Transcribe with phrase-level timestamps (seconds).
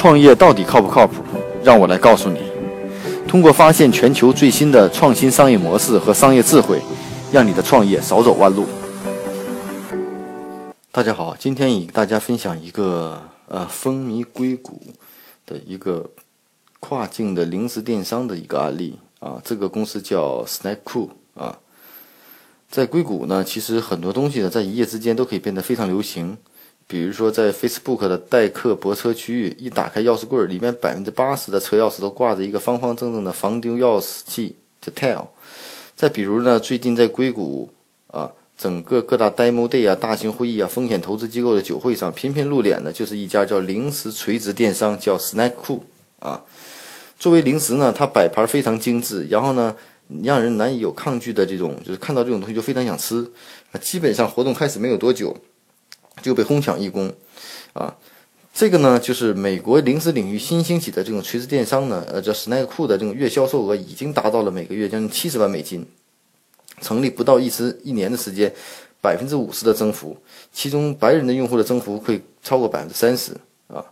[0.00, 1.22] 创业到底靠不靠谱？
[1.62, 2.40] 让我来告诉你。
[3.28, 6.80] 通过发现全球最新的创新商业模式和商业智慧，
[7.30, 8.64] 让你的创业少走弯路。
[10.90, 14.80] 大家好，今天与大家分享一个呃风靡硅谷
[15.44, 16.08] 的一个
[16.80, 19.38] 跨境的零食电商的一个案例啊。
[19.44, 21.58] 这个公司叫 Snack Cool 啊，
[22.70, 26.38] 在硅谷呢，其实很多东西呢，在一夜之间都可以变得非常流行。
[26.90, 35.28] 比如说，在 Facebook 的代客泊车区域，一打开钥匙柜，里面百分之八十的车钥匙都挂着一个方方正正的防丢钥匙器 Tell。
[35.94, 37.70] 再比如呢，最近在硅谷
[38.08, 45.82] 啊，整个各大 Demo Day 啊、大型会议啊、风险投资机构的酒会上，频频露脸的就是一家叫零食垂直电商，叫 Snack Cool
[46.18, 46.42] 啊。
[47.20, 49.76] 作为零食呢，它摆盘非常精致，然后呢，
[50.24, 53.24] 让人难以有抗拒的这种，就是看到这种东西就非常想吃。
[53.70, 55.36] 啊，基本上活动开始没有多久。
[56.22, 57.12] 就被哄抢一空，
[57.72, 57.94] 啊，
[58.52, 65.86] 这个呢，就是美国零食领域新兴起的这种垂直电商呢，呃，叫 Snack 库的这种月销售额已经达到了每个月将近七十万美金，
[66.80, 68.52] 成立不到一时一年的时间，
[69.00, 70.16] 百分之五十的增幅，
[70.52, 73.32] 其中白人的用户的增幅可以超过百分之三十
[73.68, 73.84] 啊，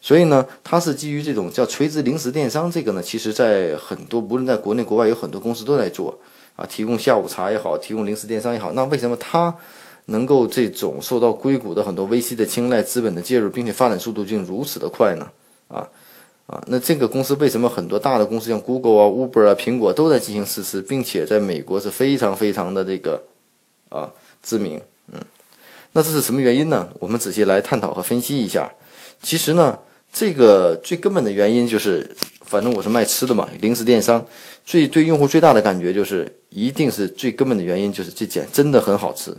[0.00, 6.18] 所以呢，它是基于这种叫垂直零食电商，这个呢，其实在很多无论在国内国外有很多公司都在做
[6.56, 9.54] 啊，提供下午茶也好，提供零食电商也好，那为什么它？
[10.06, 15.30] 能够这种受到硅谷的很多 VC 的青睐、资本的介入，并且发展速度竟如此的快呢？
[15.68, 15.88] 啊
[16.46, 23.22] 啊，那这个公司为什么很多大的公司像 Google 啊、Uber 啊、苹果都在进行试吃，并且在美国是非常非常的这个
[23.88, 24.78] 啊知名？
[25.10, 25.18] 嗯，
[25.92, 26.86] 那这是什么原因呢？
[26.98, 28.70] 我们仔细来探讨和分析一下。
[29.22, 29.78] 其实呢，
[30.12, 34.22] 这个最根本的原因就是，反正我是卖吃的嘛，零食电商，
[34.66, 39.34] 最对用户最大的感觉就是，一定是最根本的原因就是这简真的很好吃。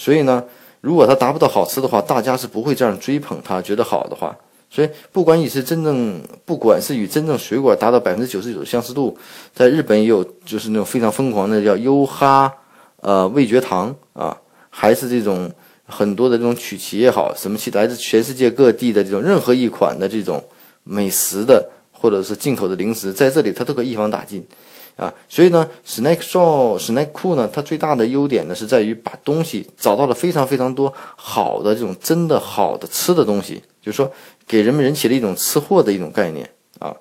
[0.00, 0.44] 所以呢，
[0.80, 4.34] 如果它达不到好吃的话，大家是不会这样追捧它，觉得好的话。
[4.70, 9.18] 所以，不管你是真正，不管是与真正水果达到百分之九十九的相似度，
[9.52, 12.52] 在日本也有就是那种非常疯狂的叫优哈，
[13.00, 14.38] 呃，味觉糖啊，
[14.70, 15.50] 还是这种
[15.84, 20.40] 很多的这种曲奇也好，什么其来自全世界各地的这种任何一款的这种
[20.84, 24.46] 美食的或者是进口的零食，在这里它都可以一网打尽。
[24.98, 34.12] 啊，所以呢，Snack Show、Snack Cool 呢，它最大的优点呢是在于把东西找到了非常非常多好的这种真的好的吃的东西，就是说
[34.46, 36.92] 给人们引起了一种吃货的一种概念啊，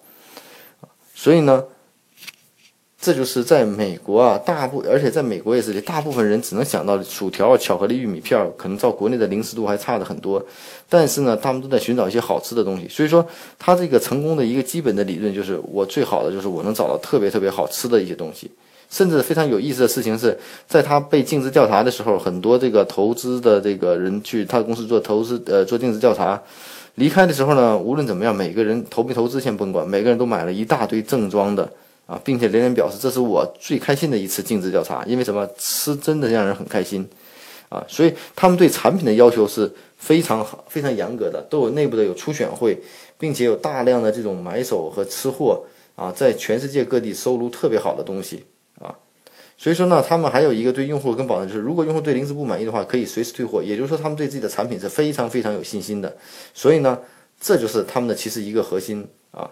[1.14, 1.64] 所以呢。
[3.00, 10.44] 这就是在美国啊，大部而且在美国也是，大部分人只能想到薯条、巧克力、玉米片，可能照国内的零食度还差的很多。
[10.90, 12.88] 但是呢，他们都在寻找一些好吃的东西。
[12.88, 13.26] 所以说，
[13.60, 18.50] 他这个成功的一个基本的理论就是，我最好的就是我能找到特别特别好吃的一些东西。
[18.90, 20.36] 甚至非常有意思的事情是，
[20.68, 26.42] 在他被尽职调查的时候，很多这个投资的这个人去他的公司做投资，呃，做尽职调查，
[26.96, 31.70] 离开的时候呢，无论怎么样，每个人投没投资先甭管，每个人都买了一大堆正装的。
[32.08, 35.46] 啊，并且连连表示这是我最开心的一次尽职调查，因为什么？
[35.58, 37.06] 吃真的让人很开心，
[37.68, 42.82] 啊，所以他们对产品的要求是非常好、非常严格的，都有内部的有初选会，
[43.18, 45.66] 并且有大量的这种买手和吃货
[45.98, 48.46] 啊，在全世界各地收录特别好的东西
[48.80, 48.96] 啊，
[49.58, 56.16] 所以说呢，他们还有一个对用户跟保证，就是如果用户对零食不满意的话，可以随时退货，也就是说他们对自己的产品是非常非常有信心的，
[56.54, 56.98] 所以呢，
[57.38, 59.52] 这就是他们的其实一个核心啊，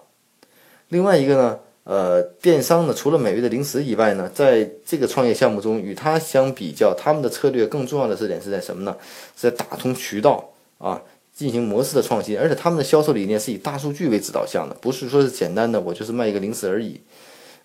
[0.87, 1.59] 另外一个呢。
[1.85, 8.97] 呃，电商呢，除了美味的零食以外呢，在这个创业项目中，与它相比较，他们的策略更重要的特点是在什么呢？
[9.37, 10.99] 是在打通渠道啊，
[11.31, 16.99] 进行模式的创新，而且他们的销售理念是以大数据为指导向的，不是说是简单的我就是卖一个零食而已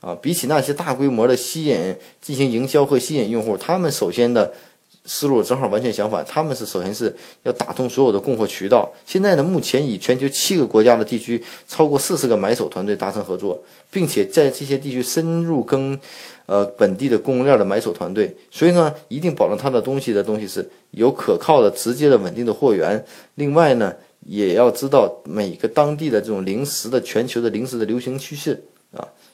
[0.00, 0.14] 啊。
[0.20, 4.52] 比起那些大规模的吸引、进行营销和吸引用户，他们首先的。
[5.04, 8.90] 思路正好完全相反，他们是首先是要打通所有的供货渠道。
[9.06, 13.60] 现在呢，目前以全球七个国家的地区超过四十个买手团队达成合作，
[13.90, 15.98] 并且在这些地区深入跟
[16.46, 23.04] 呃本地的供应链的买手团队，所以呢，一定保证他的东西的东西是有可靠的、直接的、稳定的货源。
[23.36, 23.94] 另外呢，
[24.26, 28.62] 也要知道每个当地的这种零食的全球的零食的流行趋势。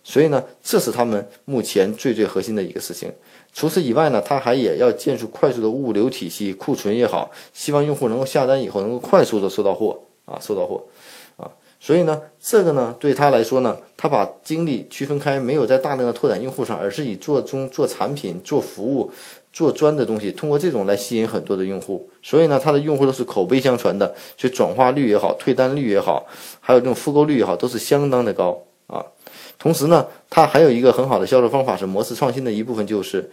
[0.08, 3.12] 所以呢，这是他们目前最最核心的一个事情。
[3.52, 10.80] 除此以外呢，他还也要建设快速的物流体系，库存也好，希望用户能够下单以后能够快速的收到货啊，收到货
[11.36, 11.50] 啊。
[11.80, 19.10] 所以呢，这个呢，对他来说呢，他把精力区分开，没有在大量的拓展用户上，而是以做中做产品、做服务、
[19.52, 22.08] 做专的东西，通过这种来吸引很多的用户。
[22.22, 26.24] 所以呢，他的用户都是口碑相传的，所以转化率也好，退单率也好，
[26.60, 28.62] 还有这种复购率也好，都是相当的高。
[29.58, 33.30] 同时呢，它还有一个很好的销售方法，是模式创新的一部分，就是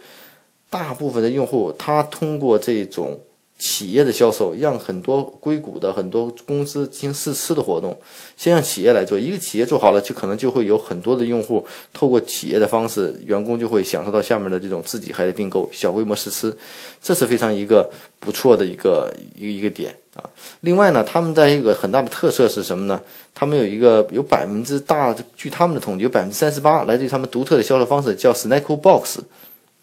[0.70, 3.20] 大部分的用户他通过这种
[3.56, 7.96] 企业的销售，让很多硅谷的很多公司进行试吃的活动，
[8.36, 16.54] 先让企业来做，一个企业做好了，就可能就会有很多的用户透过企业的方式，员工就会享受到下面的这种自己还得订购小规模试吃，
[17.00, 17.88] 这是非常一个
[18.18, 19.94] 不错的一个一一个点。
[20.14, 20.24] 啊。
[20.60, 23.00] 另外呢，他们在一个很大的特色是什么呢？
[23.34, 29.18] 他们有一个有百分之大，据他们的统计，有百分之三十八来自于他们独特的销售方式，叫 Snack Box。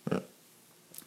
[0.09, 0.21] 嗯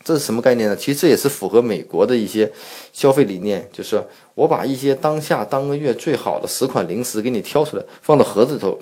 [0.04, 0.76] 这是什么概念呢？
[0.76, 2.52] 其实这也是符合美国的一些
[2.92, 4.04] 消费理念，就是
[4.34, 8.78] 我把一些当下当个月最好的十款零食给你挑出来，放到盒子里头，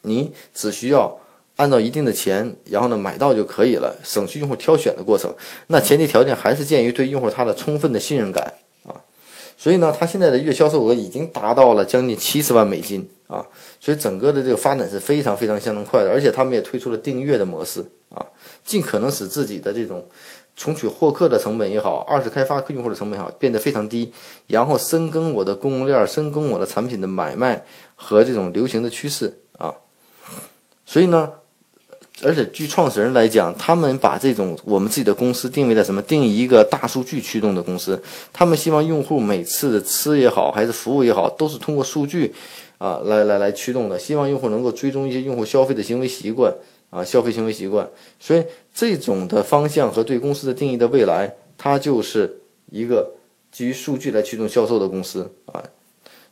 [0.00, 1.14] 你只需要
[1.56, 5.30] 按照一定的钱，然后呢买到就可以了，省去用户挑选的过程。
[5.66, 8.54] 那前提条件还是鉴于对用户他的充分的信任感。
[9.56, 13.46] 所以呢，他现在的月销售额已经达到了将近七十万美金啊。
[13.80, 17.84] 所以整个的这个发展是非常非常相当快的，而且他们也推出了订阅的模式。
[18.14, 18.26] 啊，
[18.62, 20.06] 尽可能使自己的这种
[20.54, 24.12] 重取获客的成本也好，二次开发客用户的成本也好，变得非常低，
[24.48, 27.64] 然后深耕我的供应链，深耕我的产品的买卖
[27.96, 29.74] 和这种流行的趋势啊。
[30.84, 31.32] 所以呢，
[32.22, 36.02] 而且据创始人来讲，他们把这种我们自己的公司定位在什么？
[36.02, 38.00] 定义一个大数据驱动的公司。
[38.32, 42.32] 他们希望用户每次的吃也好，还是服务也好，都是通过数据
[42.78, 43.98] 啊来来来驱动的。
[43.98, 46.52] 希望用户能够追踪一些用户消费的行为习惯。
[46.92, 47.88] 啊，消费行为习惯，
[48.20, 48.44] 所以
[48.74, 53.10] 这种的方向和对公司的定义的未来，它就是一个
[53.50, 55.64] 基于数据来驱动销售的公司啊。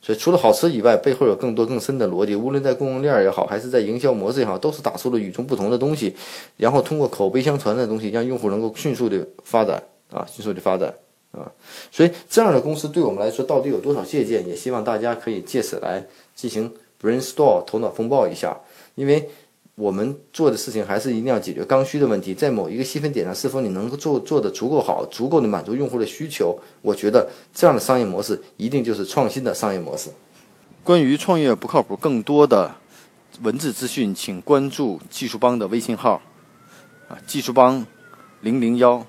[0.03, 6.15] 所以除了好吃以外，背后有更多更深的逻辑，无论在供应链也好，还是在营销模式也好，都是打出了与众不同的东西，
[6.57, 10.95] 然后通过口碑相传的东西，让用户能够迅速的发展啊，迅速的发展
[11.33, 11.51] 啊。
[11.91, 14.47] 所以这样的公司对我们来说到底有多少借鉴？
[14.49, 16.73] 也希望大家可以借此来进行
[17.03, 18.59] brainstorm 头脑风暴一下，
[18.95, 19.29] 因为。
[19.75, 26.59] 我们做的事情还是一定要解决刚需的问题，在某一个细分点上，是否你能够做做的足够好，足够的满足用户的需求？
[26.83, 30.11] 我觉得这样的商业模式一定就是创新的商业模式。
[30.85, 32.75] 关于创业不靠谱，更多的
[33.43, 36.21] 文字资讯，请关注技术帮的微信号
[37.09, 37.87] 啊，技术帮
[38.41, 39.07] 零零幺。